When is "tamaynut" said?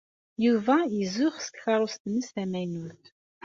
2.35-3.03